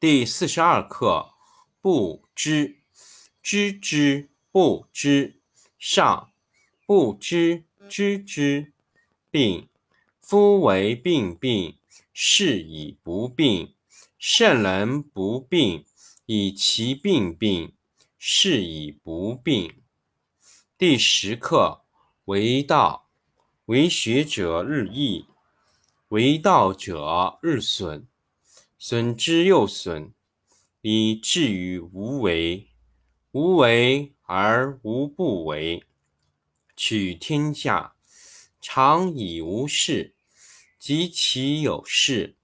[0.00, 1.34] 第四十二课，
[1.80, 2.78] 不知，
[3.42, 5.40] 知之不知，
[5.76, 6.30] 上
[6.86, 8.72] 不知知之，
[9.28, 9.68] 病。
[10.20, 11.78] 夫为病病，
[12.12, 13.74] 是以不病。
[14.20, 15.84] 圣人不病，
[16.26, 17.74] 以其病病，
[18.16, 19.82] 是以不病。
[20.78, 21.82] 第十课，
[22.26, 23.08] 为道，
[23.64, 25.26] 为学者日益，
[26.10, 28.06] 为道者日损。
[28.80, 30.14] 损之又损，
[30.82, 32.70] 以至于无为。
[33.32, 35.82] 无为而无不为，
[36.76, 37.96] 取天下
[38.60, 40.14] 常以无事，
[40.78, 42.36] 及其有事，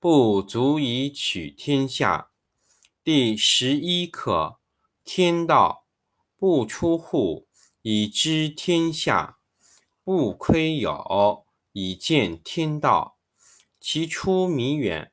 [0.00, 2.30] 不足以取天下。
[3.04, 4.58] 第十一课：
[5.04, 5.86] 天道
[6.36, 7.46] 不出户，
[7.82, 9.38] 以知天下；
[10.02, 13.18] 不窥有，以见天道。
[13.78, 15.12] 其出弥远。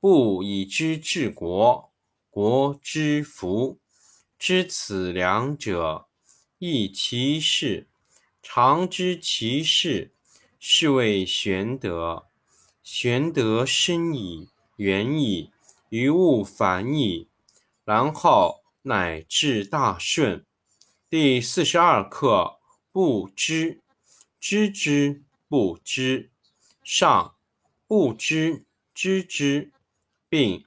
[0.00, 1.92] 不以知治国，
[2.30, 3.78] 国之福。
[4.38, 6.08] 知此两者，
[6.58, 7.86] 亦其事。
[8.42, 10.10] 常知其事，
[10.58, 12.26] 是谓玄德。
[12.82, 15.50] 玄德深矣，远矣，
[15.90, 17.28] 于物反矣，
[17.84, 20.46] 然后乃至大顺。
[21.10, 22.58] 第四十二课：
[22.90, 23.82] 不知，
[24.40, 26.30] 知之不知，
[26.82, 27.34] 上
[27.86, 29.70] 不知知之。
[30.30, 30.64] 病，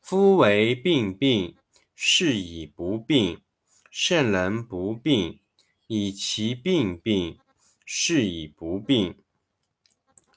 [0.00, 1.54] 夫为病病，
[1.94, 3.40] 是以不病。
[3.88, 5.38] 圣人不病，
[5.86, 7.38] 以其病病，
[7.84, 9.14] 是以不病。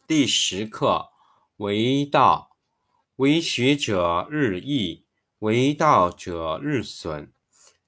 [0.05, 1.09] 第十课
[1.55, 2.55] 为道，
[3.15, 5.05] 为学者日益，
[5.39, 7.31] 为道者日损，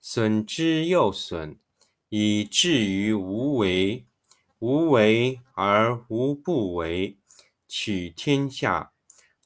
[0.01, 1.59] 损之又损，
[2.09, 4.07] 以至于无为。
[4.57, 7.19] 无为而无不为，
[7.67, 8.91] 取天下。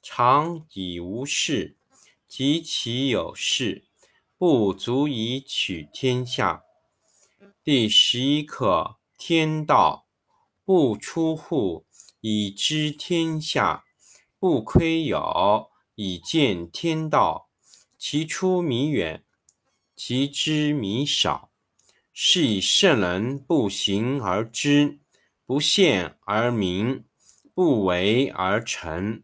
[0.06, 1.78] 常以无事，
[2.28, 3.86] 及其有事，
[4.38, 6.64] 不足以取天下。
[7.64, 10.06] 第十一课：天道
[10.66, 11.86] 不出户，
[12.20, 13.86] 以知天下；
[14.38, 17.50] 不窥有，以见天道。
[17.98, 19.24] 其出弥远，
[19.96, 21.50] 其知弥少。
[22.12, 25.00] 是以圣人不行而知，
[25.46, 27.06] 不见而明，
[27.54, 29.24] 不为而成。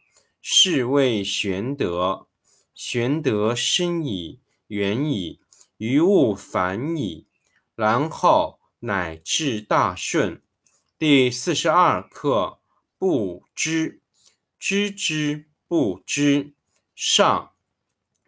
[0.41, 2.27] 是谓玄德。
[2.73, 5.39] 玄德深矣，远矣，
[5.77, 7.27] 于物反矣，
[7.75, 10.41] 然后乃至大顺。
[10.97, 12.59] 第四十二课：
[12.97, 14.01] 不知，
[14.57, 16.53] 知之不知，
[16.95, 17.51] 上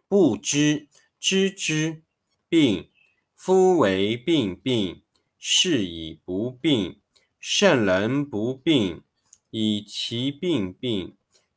[0.08, 0.88] 不知，
[1.20, 2.04] 知之，
[2.48, 2.90] 病。
[3.36, 5.02] 夫为病病，
[5.38, 7.00] 是以不病。
[7.40, 9.02] 圣人不病，
[9.50, 11.18] 以其病病，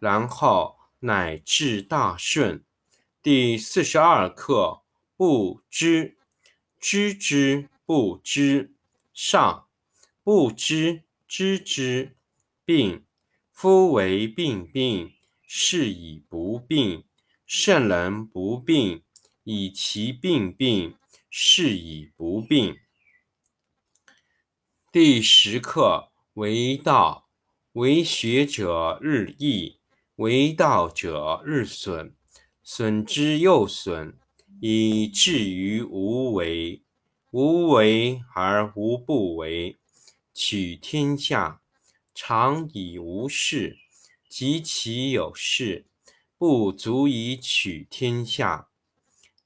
[0.00, 2.64] 然后乃至大顺。
[3.22, 4.82] 第四十二课：
[5.14, 6.16] 不知，
[6.80, 8.74] 知之不知，
[9.12, 9.68] 上
[10.24, 12.16] 不知，知之，
[12.64, 13.04] 病。
[13.52, 15.12] 夫为病病，
[15.46, 17.04] 是以不病。
[17.44, 19.02] 圣人不病，
[19.44, 20.96] 以其病病，
[21.28, 22.78] 是以不病。
[24.90, 27.28] 第十课：为道，
[27.72, 29.79] 为学者日益，
[30.20, 32.14] 为道者日损。
[32.62, 34.18] 损之又损，
[34.60, 36.82] 以至于无为。
[37.30, 39.78] 无为而无不为，
[40.34, 41.62] 取天下
[42.14, 43.78] 常以无事，
[44.28, 45.86] 及其有事，
[46.36, 48.68] 不足以取天下。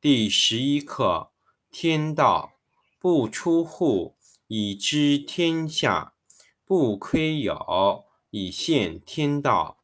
[0.01, 1.31] 第十一课：
[1.71, 2.55] 天道。
[2.99, 4.17] 不出户，
[4.49, 6.15] 以知天下；
[6.65, 9.84] 不窥牖，以见天道。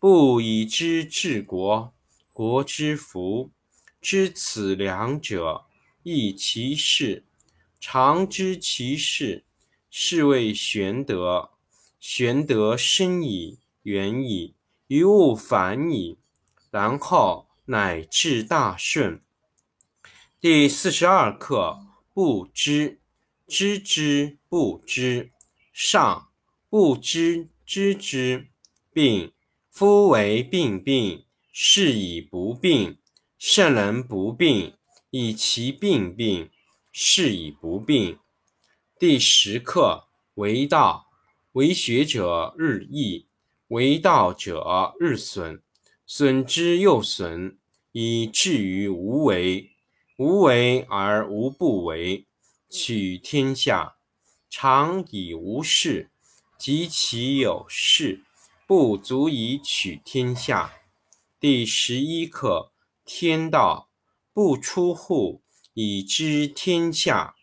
[0.00, 1.92] 不以知治国，
[2.32, 3.50] 国之福。
[4.00, 5.64] 知此两者，
[6.04, 7.24] 亦其事。
[7.80, 9.44] 常知其事，
[9.90, 11.50] 是谓玄德。
[11.98, 14.54] 玄德深矣，远矣，
[14.86, 16.18] 于物反矣，
[16.70, 19.20] 然后乃至大顺。
[20.40, 21.80] 第四十二课：
[22.14, 23.00] 不知，
[23.48, 25.32] 知之不知，
[25.72, 26.28] 上
[26.70, 28.46] 不知，知之，
[28.92, 29.32] 病。
[29.78, 32.98] 夫为病病，是以不病。
[33.38, 34.74] 圣人不病，
[35.10, 36.50] 以其病病，
[36.90, 38.18] 是以不病。
[38.98, 41.06] 第十课：为道，
[41.52, 43.28] 为学者日益，
[43.68, 45.62] 为道者日损，
[46.04, 47.56] 损之又损，
[47.92, 49.70] 以至于无为。
[50.16, 52.26] 无为而无不为，
[52.68, 53.94] 取天下
[54.50, 56.10] 常以无事，
[56.58, 58.24] 及其有事。
[58.68, 60.74] 不足以取天下。
[61.40, 62.70] 第十一课：
[63.02, 63.88] 天道。
[64.34, 65.40] 不出户，
[65.72, 67.34] 以知天下；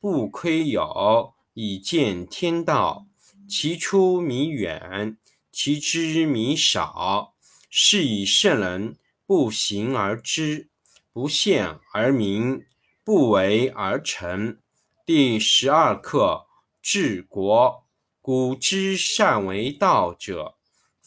[0.00, 3.06] 不窥牖，以见天道。
[3.48, 5.16] 其出弥远，
[5.52, 7.34] 其知弥少。
[7.70, 10.68] 是以圣人不行而知，
[11.12, 12.64] 不见而明，
[13.04, 14.58] 不为而成。
[15.06, 16.48] 第十二课：
[16.82, 17.84] 治国。
[18.20, 20.56] 古之善为道者。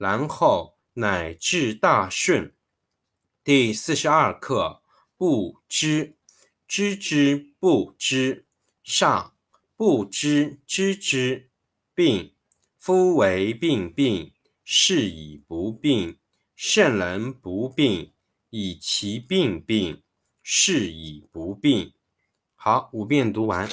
[0.00, 2.54] 然后乃至大顺。
[3.44, 4.82] 第四十二课：
[5.18, 6.16] 不知，
[6.66, 8.46] 知之不知，
[8.82, 9.36] 上
[9.76, 11.50] 不知知之，
[11.94, 12.34] 病。
[12.78, 14.32] 夫为病病，
[14.64, 16.18] 是以不病。
[16.56, 18.14] 圣人不病，
[18.48, 20.02] 以其病病，
[20.42, 21.92] 是以不病。
[22.54, 23.68] 好，五遍读完。